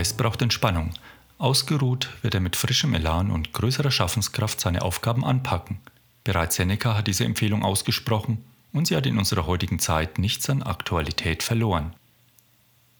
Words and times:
Geist 0.00 0.16
braucht 0.16 0.40
Entspannung. 0.40 0.94
Ausgeruht 1.36 2.08
wird 2.22 2.32
er 2.32 2.40
mit 2.40 2.56
frischem 2.56 2.94
Elan 2.94 3.30
und 3.30 3.52
größerer 3.52 3.90
Schaffenskraft 3.90 4.58
seine 4.58 4.80
Aufgaben 4.80 5.26
anpacken. 5.26 5.78
Bereits 6.24 6.56
Seneca 6.56 6.96
hat 6.96 7.06
diese 7.06 7.26
Empfehlung 7.26 7.62
ausgesprochen 7.62 8.42
und 8.72 8.86
sie 8.86 8.96
hat 8.96 9.04
in 9.04 9.18
unserer 9.18 9.46
heutigen 9.46 9.78
Zeit 9.78 10.18
nichts 10.18 10.48
an 10.48 10.62
Aktualität 10.62 11.42
verloren. 11.42 11.94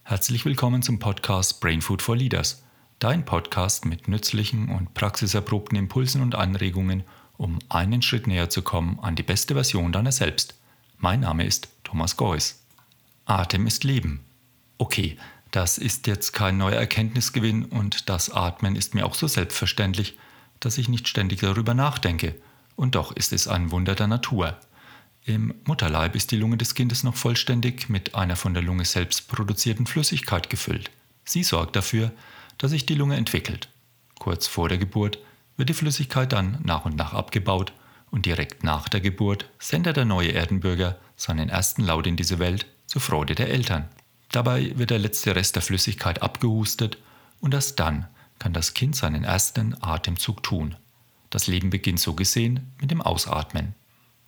Herzlich 0.03 0.45
willkommen 0.45 0.82
zum 0.82 0.99
Podcast 0.99 1.63
Brain 1.63 1.81
Food 1.81 2.03
for 2.03 2.18
Leaders, 2.18 2.64
dein 2.99 3.25
Podcast 3.25 3.87
mit 3.87 4.07
nützlichen 4.07 4.69
und 4.69 4.93
praxiserprobten 4.93 5.79
Impulsen 5.79 6.21
und 6.21 6.35
Anregungen, 6.35 7.05
um 7.39 7.61
einen 7.71 8.03
Schritt 8.03 8.27
näher 8.27 8.51
zu 8.51 8.61
kommen 8.61 8.98
an 9.01 9.17
die 9.17 9.23
beste 9.23 9.55
Version 9.55 9.93
deiner 9.93 10.12
selbst. 10.12 10.55
Mein 10.98 11.21
Name 11.21 11.46
ist 11.46 11.71
Thomas 11.82 12.19
Geuss. 12.19 12.62
Atem 13.25 13.67
ist 13.67 13.85
Leben. 13.85 14.23
Okay, 14.76 15.17
das 15.50 15.79
ist 15.79 16.07
jetzt 16.07 16.32
kein 16.32 16.59
neuer 16.59 16.77
Erkenntnisgewinn 16.77 17.64
und 17.64 18.09
das 18.09 18.31
Atmen 18.31 18.77
ist 18.77 18.95
mir 18.95 19.04
auch 19.04 19.14
so 19.14 19.27
selbstverständlich, 19.27 20.17
dass 20.61 20.79
ich 20.79 20.89
nicht 20.89 21.09
ständig 21.09 21.40
darüber 21.40 21.75
nachdenke. 21.75 22.35
Und 22.76 22.95
doch 22.95 23.13
ist 23.13 23.32
es 23.32 23.49
ein 23.49 23.71
Wunder 23.71 23.95
der 23.95 24.07
Natur. 24.07 24.59
Im 25.25 25.54
Mutterleib 25.64 26.14
ist 26.14 26.31
die 26.31 26.36
Lunge 26.36 26.57
des 26.57 26.75
Kindes 26.75 27.03
noch 27.03 27.14
vollständig 27.14 27.89
mit 27.89 28.14
einer 28.14 28.36
von 28.36 28.54
der 28.54 28.63
Lunge 28.63 28.85
selbst 28.85 29.29
produzierten 29.29 29.86
Flüssigkeit 29.86 30.49
gefüllt. 30.49 30.90
Sie 31.25 31.43
sorgt 31.43 31.76
dafür, 31.76 32.12
dass 32.59 32.70
sich 32.70 32.87
die 32.87 32.95
Lunge 32.95 33.17
entwickelt. 33.17 33.69
Kurz 34.19 34.47
vor 34.47 34.69
der 34.69 34.78
Geburt 34.78 35.19
wird 35.56 35.69
die 35.69 35.75
Flüssigkeit 35.75 36.33
dann 36.33 36.59
nach 36.62 36.84
und 36.84 36.97
nach 36.97 37.12
abgebaut 37.12 37.73
und 38.11 38.27
direkt 38.27 38.64
nach 38.64 38.89
der 38.89 39.01
Geburt 39.01 39.48
sendet 39.59 39.97
der 39.97 40.05
neue 40.05 40.33
Erdenbürger 40.33 40.98
seinen 41.17 41.48
ersten 41.48 41.83
Laut 41.83 42.06
in 42.06 42.17
diese 42.17 42.39
Welt 42.39 42.67
zur 42.87 43.01
Freude 43.01 43.34
der 43.34 43.51
Eltern. 43.51 43.89
Dabei 44.33 44.72
wird 44.77 44.91
der 44.91 44.98
letzte 44.98 45.34
Rest 45.34 45.56
der 45.56 45.62
Flüssigkeit 45.62 46.23
abgehustet 46.23 46.98
und 47.41 47.55
erst 47.55 47.81
dann 47.81 48.06
kann 48.39 48.53
das 48.53 48.75
Kind 48.75 48.97
seinen 48.97 49.25
ersten 49.25 49.77
Atemzug 49.83 50.42
tun. 50.42 50.77
Das 51.31 51.47
Leben 51.47 51.70
beginnt 51.70 52.00
so 52.00 52.14
gesehen 52.14 52.72
mit 52.81 52.91
dem 52.91 53.00
Ausatmen. 53.03 53.75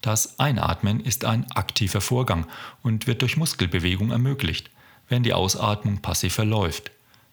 Das 0.00 0.38
Einatmen 0.40 1.00
ist 1.00 1.24
ein 1.24 1.50
aktiver 1.52 2.00
Vorgang 2.00 2.46
und 2.82 3.06
wird 3.06 3.22
durch 3.22 3.36
Muskelbewegung 3.36 4.10
ermöglicht, 4.10 4.70
während 5.08 5.26
die 5.26 5.34
Ausatmung 5.34 6.02
passiv 6.02 6.34
verläuft. 6.34 6.90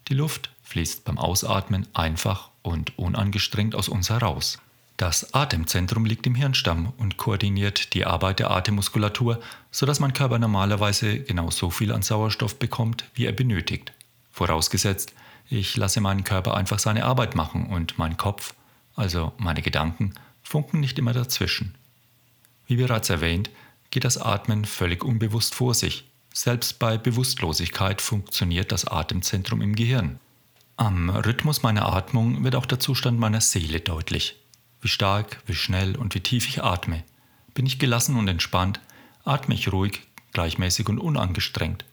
Die 0.08 0.14
Luft 0.14 0.50
fließt 0.62 1.04
beim 1.04 1.18
Ausatmen 1.18 1.88
einfach 1.92 2.50
und 2.62 2.96
unangestrengt 2.98 3.74
aus 3.74 3.88
uns 3.88 4.10
heraus. 4.10 4.58
Das 5.00 5.32
Atemzentrum 5.32 6.04
liegt 6.04 6.26
im 6.26 6.34
Hirnstamm 6.34 6.92
und 6.98 7.16
koordiniert 7.16 7.94
die 7.94 8.04
Arbeit 8.04 8.38
der 8.38 8.50
Atemmuskulatur, 8.50 9.40
sodass 9.70 9.98
mein 9.98 10.12
Körper 10.12 10.38
normalerweise 10.38 11.20
genau 11.20 11.48
so 11.48 11.70
viel 11.70 11.90
an 11.90 12.02
Sauerstoff 12.02 12.58
bekommt, 12.58 13.06
wie 13.14 13.24
er 13.24 13.32
benötigt. 13.32 13.94
Vorausgesetzt, 14.30 15.14
ich 15.48 15.74
lasse 15.78 16.02
meinen 16.02 16.22
Körper 16.22 16.54
einfach 16.54 16.78
seine 16.78 17.06
Arbeit 17.06 17.34
machen 17.34 17.68
und 17.68 17.96
mein 17.96 18.18
Kopf, 18.18 18.52
also 18.94 19.32
meine 19.38 19.62
Gedanken, 19.62 20.12
funken 20.42 20.80
nicht 20.80 20.98
immer 20.98 21.14
dazwischen. 21.14 21.74
Wie 22.66 22.76
bereits 22.76 23.08
erwähnt, 23.08 23.48
geht 23.90 24.04
das 24.04 24.18
Atmen 24.18 24.66
völlig 24.66 25.02
unbewusst 25.02 25.54
vor 25.54 25.72
sich. 25.72 26.04
Selbst 26.34 26.78
bei 26.78 26.98
Bewusstlosigkeit 26.98 28.02
funktioniert 28.02 28.70
das 28.70 28.86
Atemzentrum 28.86 29.62
im 29.62 29.74
Gehirn. 29.74 30.20
Am 30.76 31.08
Rhythmus 31.08 31.62
meiner 31.62 31.90
Atmung 31.90 32.44
wird 32.44 32.54
auch 32.54 32.66
der 32.66 32.80
Zustand 32.80 33.18
meiner 33.18 33.40
Seele 33.40 33.80
deutlich 33.80 34.39
wie 34.80 34.88
stark, 34.88 35.42
wie 35.46 35.54
schnell 35.54 35.96
und 35.96 36.14
wie 36.14 36.20
tief 36.20 36.48
ich 36.48 36.62
atme. 36.62 37.04
Bin 37.54 37.66
ich 37.66 37.78
gelassen 37.78 38.16
und 38.16 38.28
entspannt, 38.28 38.80
atme 39.24 39.54
ich 39.54 39.72
ruhig, 39.72 40.02
gleichmäßig 40.32 40.88
und 40.88 40.98
unangestrengt. 40.98 41.84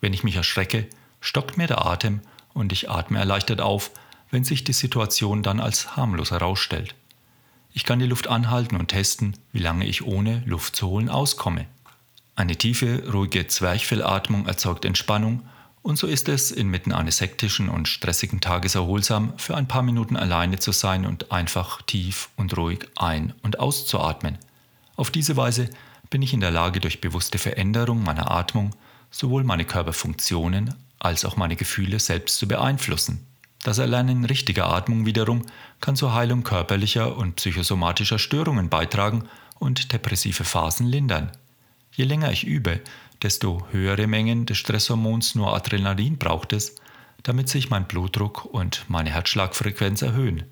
Wenn 0.00 0.12
ich 0.12 0.24
mich 0.24 0.36
erschrecke, 0.36 0.88
stockt 1.20 1.56
mir 1.56 1.66
der 1.66 1.84
Atem 1.86 2.20
und 2.52 2.72
ich 2.72 2.90
atme 2.90 3.18
erleichtert 3.18 3.60
auf, 3.60 3.90
wenn 4.30 4.44
sich 4.44 4.64
die 4.64 4.72
Situation 4.72 5.42
dann 5.42 5.60
als 5.60 5.96
harmlos 5.96 6.30
herausstellt. 6.30 6.94
Ich 7.72 7.84
kann 7.84 7.98
die 7.98 8.06
Luft 8.06 8.28
anhalten 8.28 8.76
und 8.76 8.88
testen, 8.88 9.36
wie 9.52 9.58
lange 9.58 9.86
ich 9.86 10.04
ohne 10.04 10.42
Luft 10.46 10.76
zu 10.76 10.88
holen 10.88 11.08
auskomme. 11.08 11.66
Eine 12.34 12.56
tiefe, 12.56 13.10
ruhige 13.10 13.46
Zwerchfellatmung 13.46 14.46
erzeugt 14.46 14.84
Entspannung 14.84 15.46
und 15.86 15.98
so 16.00 16.08
ist 16.08 16.28
es 16.28 16.50
inmitten 16.50 16.90
eines 16.90 17.20
hektischen 17.20 17.68
und 17.68 17.86
stressigen 17.86 18.40
Tages 18.40 18.74
erholsam, 18.74 19.32
für 19.36 19.56
ein 19.56 19.68
paar 19.68 19.82
Minuten 19.82 20.16
alleine 20.16 20.58
zu 20.58 20.72
sein 20.72 21.06
und 21.06 21.30
einfach 21.30 21.80
tief 21.82 22.28
und 22.34 22.56
ruhig 22.56 22.88
ein- 22.96 23.34
und 23.44 23.60
auszuatmen. 23.60 24.36
Auf 24.96 25.12
diese 25.12 25.36
Weise 25.36 25.70
bin 26.10 26.22
ich 26.22 26.34
in 26.34 26.40
der 26.40 26.50
Lage, 26.50 26.80
durch 26.80 27.00
bewusste 27.00 27.38
Veränderung 27.38 28.02
meiner 28.02 28.32
Atmung 28.32 28.74
sowohl 29.12 29.44
meine 29.44 29.64
Körperfunktionen 29.64 30.74
als 30.98 31.24
auch 31.24 31.36
meine 31.36 31.54
Gefühle 31.54 32.00
selbst 32.00 32.38
zu 32.38 32.48
beeinflussen. 32.48 33.24
Das 33.62 33.78
Erlernen 33.78 34.24
richtiger 34.24 34.66
Atmung 34.66 35.06
wiederum 35.06 35.42
kann 35.80 35.94
zur 35.94 36.14
Heilung 36.14 36.42
körperlicher 36.42 37.16
und 37.16 37.36
psychosomatischer 37.36 38.18
Störungen 38.18 38.68
beitragen 38.70 39.28
und 39.60 39.92
depressive 39.92 40.42
Phasen 40.42 40.88
lindern. 40.88 41.30
Je 41.92 42.06
länger 42.06 42.32
ich 42.32 42.44
übe, 42.44 42.80
desto 43.22 43.66
höhere 43.70 44.06
Mengen 44.06 44.46
des 44.46 44.58
Stresshormons 44.58 45.34
Noradrenalin 45.34 46.18
braucht 46.18 46.52
es, 46.52 46.76
damit 47.22 47.48
sich 47.48 47.70
mein 47.70 47.86
Blutdruck 47.86 48.44
und 48.44 48.84
meine 48.88 49.10
Herzschlagfrequenz 49.10 50.02
erhöhen. 50.02 50.44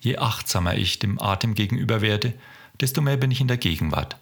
Je 0.00 0.18
achtsamer 0.18 0.74
ich 0.74 0.98
dem 0.98 1.20
Atem 1.20 1.54
gegenüber 1.54 2.00
werde, 2.00 2.34
desto 2.80 3.00
mehr 3.00 3.16
bin 3.16 3.30
ich 3.30 3.40
in 3.40 3.48
der 3.48 3.56
Gegenwart. 3.56 4.16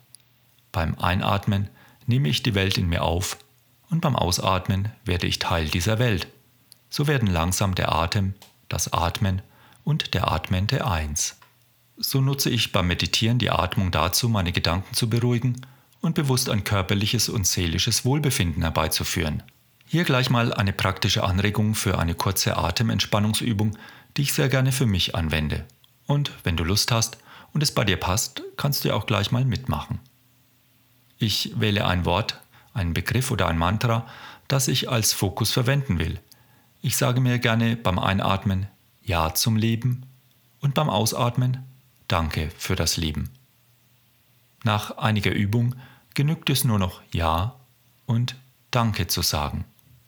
Beim 0.72 0.94
Einatmen 0.98 1.68
nehme 2.06 2.28
ich 2.28 2.42
die 2.42 2.54
Welt 2.54 2.78
in 2.78 2.88
mir 2.88 3.02
auf 3.02 3.38
und 3.90 4.00
beim 4.00 4.16
Ausatmen 4.16 4.90
werde 5.04 5.26
ich 5.26 5.38
Teil 5.38 5.68
dieser 5.68 5.98
Welt. 5.98 6.28
So 6.90 7.06
werden 7.06 7.28
langsam 7.28 7.74
der 7.74 7.92
Atem, 7.92 8.34
das 8.68 8.92
Atmen 8.92 9.42
und 9.84 10.14
der 10.14 10.30
Atmende 10.30 10.86
eins. 10.86 11.38
So 11.96 12.20
nutze 12.20 12.50
ich 12.50 12.72
beim 12.72 12.86
Meditieren 12.86 13.38
die 13.38 13.50
Atmung 13.50 13.90
dazu, 13.90 14.28
meine 14.28 14.52
Gedanken 14.52 14.94
zu 14.94 15.08
beruhigen 15.08 15.60
und 16.04 16.14
bewusst 16.14 16.50
ein 16.50 16.64
körperliches 16.64 17.28
und 17.28 17.46
seelisches 17.46 18.04
Wohlbefinden 18.04 18.62
herbeizuführen. 18.62 19.42
Hier 19.86 20.04
gleich 20.04 20.30
mal 20.30 20.52
eine 20.52 20.72
praktische 20.72 21.24
Anregung 21.24 21.74
für 21.74 21.98
eine 21.98 22.14
kurze 22.14 22.56
Atementspannungsübung, 22.56 23.76
die 24.16 24.22
ich 24.22 24.32
sehr 24.32 24.48
gerne 24.48 24.72
für 24.72 24.86
mich 24.86 25.14
anwende. 25.14 25.64
Und 26.06 26.30
wenn 26.42 26.56
du 26.56 26.64
Lust 26.64 26.92
hast 26.92 27.18
und 27.52 27.62
es 27.62 27.72
bei 27.72 27.84
dir 27.84 27.96
passt, 27.96 28.42
kannst 28.56 28.84
du 28.84 28.88
ja 28.88 28.94
auch 28.94 29.06
gleich 29.06 29.30
mal 29.32 29.44
mitmachen. 29.44 29.98
Ich 31.18 31.52
wähle 31.58 31.86
ein 31.86 32.04
Wort, 32.04 32.40
einen 32.74 32.92
Begriff 32.92 33.30
oder 33.30 33.48
ein 33.48 33.58
Mantra, 33.58 34.06
das 34.48 34.68
ich 34.68 34.90
als 34.90 35.12
Fokus 35.12 35.52
verwenden 35.52 35.98
will. 35.98 36.20
Ich 36.82 36.96
sage 36.96 37.20
mir 37.20 37.38
gerne 37.38 37.76
beim 37.76 37.98
Einatmen 37.98 38.66
Ja 39.02 39.32
zum 39.32 39.56
Leben 39.56 40.04
und 40.60 40.74
beim 40.74 40.90
Ausatmen 40.90 41.64
Danke 42.08 42.50
für 42.58 42.76
das 42.76 42.98
Leben. 42.98 43.30
Nach 44.64 44.98
einiger 44.98 45.32
Übung 45.32 45.74
genügt 46.14 46.48
es 46.50 46.64
nur 46.64 46.78
noch 46.78 47.02
Ja 47.12 47.56
und 48.06 48.36
Danke 48.70 49.06
zu 49.06 49.22
sagen. 49.22 49.64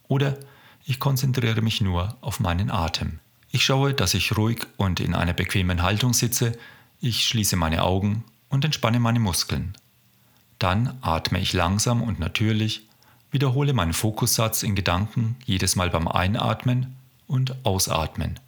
Oder 0.08 0.38
ich 0.84 0.98
konzentriere 0.98 1.62
mich 1.62 1.80
nur 1.80 2.16
auf 2.20 2.40
meinen 2.40 2.70
Atem. 2.70 3.18
Ich 3.50 3.64
schaue, 3.64 3.94
dass 3.94 4.14
ich 4.14 4.36
ruhig 4.36 4.66
und 4.76 5.00
in 5.00 5.14
einer 5.14 5.32
bequemen 5.32 5.82
Haltung 5.82 6.14
sitze, 6.14 6.52
ich 7.00 7.26
schließe 7.26 7.56
meine 7.56 7.82
Augen 7.82 8.24
und 8.48 8.64
entspanne 8.64 9.00
meine 9.00 9.20
Muskeln. 9.20 9.76
Dann 10.58 10.98
atme 11.02 11.40
ich 11.40 11.52
langsam 11.52 12.02
und 12.02 12.18
natürlich, 12.18 12.86
wiederhole 13.30 13.72
meinen 13.72 13.92
Fokussatz 13.92 14.62
in 14.62 14.74
Gedanken 14.74 15.36
jedes 15.44 15.76
Mal 15.76 15.90
beim 15.90 16.08
Einatmen 16.08 16.96
und 17.26 17.64
Ausatmen. 17.64 18.40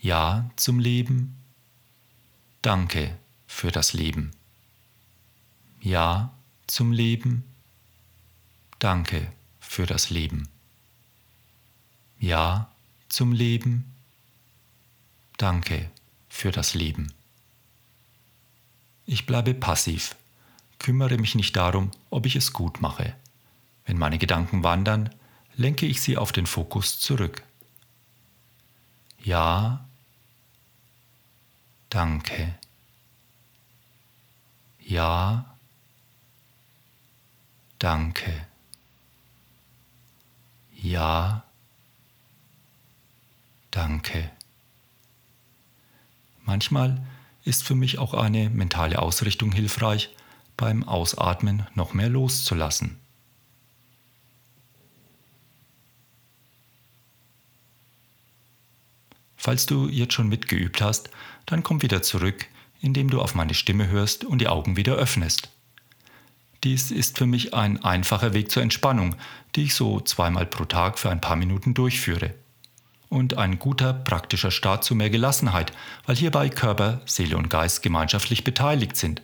Ja 0.00 0.50
zum 0.56 0.78
Leben. 0.78 1.36
Danke 2.62 3.16
für 3.46 3.70
das 3.70 3.92
Leben. 3.92 4.32
Ja 5.84 6.32
zum 6.66 6.92
Leben. 6.92 7.44
Danke 8.78 9.30
für 9.60 9.84
das 9.84 10.08
Leben. 10.08 10.48
Ja 12.18 12.72
zum 13.10 13.32
Leben. 13.32 13.92
Danke 15.36 15.90
für 16.30 16.52
das 16.52 16.72
Leben. 16.72 17.12
Ich 19.04 19.26
bleibe 19.26 19.52
passiv, 19.52 20.16
kümmere 20.78 21.18
mich 21.18 21.34
nicht 21.34 21.54
darum, 21.54 21.90
ob 22.08 22.24
ich 22.24 22.34
es 22.34 22.54
gut 22.54 22.80
mache. 22.80 23.14
Wenn 23.84 23.98
meine 23.98 24.16
Gedanken 24.16 24.62
wandern, 24.62 25.10
lenke 25.54 25.84
ich 25.84 26.00
sie 26.00 26.16
auf 26.16 26.32
den 26.32 26.46
Fokus 26.46 26.98
zurück. 26.98 27.42
Ja, 29.22 29.84
danke. 31.90 32.54
Ja, 34.80 35.53
Danke. 37.84 38.46
Ja. 40.72 41.44
Danke. 43.70 44.30
Manchmal 46.46 47.06
ist 47.44 47.62
für 47.62 47.74
mich 47.74 47.98
auch 47.98 48.14
eine 48.14 48.48
mentale 48.48 49.00
Ausrichtung 49.02 49.52
hilfreich, 49.52 50.08
beim 50.56 50.82
Ausatmen 50.84 51.66
noch 51.74 51.92
mehr 51.92 52.08
loszulassen. 52.08 52.98
Falls 59.36 59.66
du 59.66 59.90
jetzt 59.90 60.14
schon 60.14 60.30
mitgeübt 60.30 60.80
hast, 60.80 61.10
dann 61.44 61.62
komm 61.62 61.82
wieder 61.82 62.00
zurück, 62.00 62.46
indem 62.80 63.10
du 63.10 63.20
auf 63.20 63.34
meine 63.34 63.52
Stimme 63.52 63.88
hörst 63.88 64.24
und 64.24 64.38
die 64.38 64.48
Augen 64.48 64.78
wieder 64.78 64.94
öffnest. 64.94 65.50
Dies 66.64 66.90
ist 66.90 67.18
für 67.18 67.26
mich 67.26 67.52
ein 67.52 67.84
einfacher 67.84 68.32
Weg 68.32 68.50
zur 68.50 68.62
Entspannung, 68.62 69.16
die 69.54 69.64
ich 69.64 69.74
so 69.74 70.00
zweimal 70.00 70.46
pro 70.46 70.64
Tag 70.64 70.98
für 70.98 71.10
ein 71.10 71.20
paar 71.20 71.36
Minuten 71.36 71.74
durchführe. 71.74 72.32
Und 73.10 73.36
ein 73.36 73.58
guter 73.58 73.92
praktischer 73.92 74.50
Start 74.50 74.82
zu 74.82 74.94
mehr 74.94 75.10
Gelassenheit, 75.10 75.72
weil 76.06 76.16
hierbei 76.16 76.48
Körper, 76.48 77.02
Seele 77.04 77.36
und 77.36 77.50
Geist 77.50 77.82
gemeinschaftlich 77.82 78.44
beteiligt 78.44 78.96
sind. 78.96 79.20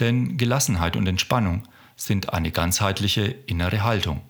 Denn 0.00 0.38
Gelassenheit 0.38 0.96
und 0.96 1.06
Entspannung 1.06 1.62
sind 1.94 2.32
eine 2.32 2.50
ganzheitliche 2.50 3.22
innere 3.46 3.82
Haltung. 3.82 4.22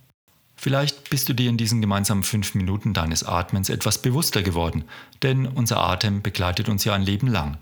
Vielleicht 0.56 1.10
bist 1.10 1.28
du 1.28 1.34
dir 1.34 1.48
in 1.48 1.58
diesen 1.58 1.80
gemeinsamen 1.80 2.24
fünf 2.24 2.56
Minuten 2.56 2.92
deines 2.92 3.22
Atmens 3.22 3.68
etwas 3.68 4.02
bewusster 4.02 4.42
geworden, 4.42 4.82
denn 5.22 5.46
unser 5.46 5.78
Atem 5.78 6.22
begleitet 6.22 6.68
uns 6.68 6.84
ja 6.84 6.94
ein 6.94 7.02
Leben 7.02 7.28
lang. 7.28 7.56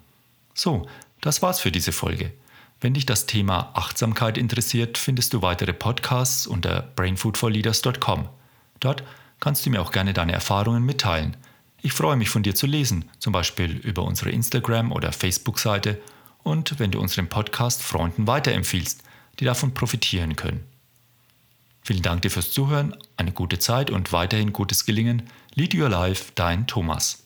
So, 0.55 0.89
das 1.21 1.43
war's 1.43 1.61
für 1.61 1.71
diese 1.71 1.93
Folge. 1.93 2.33
Wenn 2.81 2.95
dich 2.95 3.07
das 3.07 3.27
Thema 3.27 3.71
Achtsamkeit 3.75 4.37
interessiert, 4.37 4.99
findest 4.99 5.33
du 5.33 5.41
weitere 5.41 5.73
Podcasts 5.73 6.47
unter 6.47 6.83
brainfoodforleaders.com. 6.95 8.29
Dort 8.81 9.03
kannst 9.41 9.65
du 9.65 9.71
mir 9.71 9.81
auch 9.81 9.93
gerne 9.93 10.13
deine 10.13 10.33
Erfahrungen 10.33 10.85
mitteilen. 10.85 11.37
Ich 11.81 11.93
freue 11.93 12.17
mich 12.17 12.29
von 12.29 12.43
dir 12.43 12.55
zu 12.55 12.67
lesen, 12.67 13.07
zum 13.19 13.33
Beispiel 13.33 13.77
über 13.79 14.03
unsere 14.03 14.31
Instagram- 14.31 14.93
oder 14.93 15.13
Facebook-Seite 15.13 16.01
und 16.43 16.79
wenn 16.79 16.91
du 16.91 17.01
unseren 17.01 17.29
Podcast 17.29 17.83
Freunden 17.83 18.27
weiterempfiehlst, 18.27 19.03
die 19.41 19.45
davon 19.45 19.73
profitieren 19.73 20.37
können. 20.37 20.65
Vielen 21.83 22.03
Dank 22.03 22.23
dir 22.23 22.31
fürs 22.31 22.51
Zuhören, 22.51 22.97
eine 23.17 23.33
gute 23.33 23.59
Zeit 23.59 23.91
und 23.91 24.13
weiterhin 24.13 24.53
gutes 24.53 24.85
Gelingen. 24.85 25.31
Lead 25.55 25.75
Your 25.75 25.89
Life, 25.89 26.33
dein 26.35 26.67
Thomas. 26.67 27.23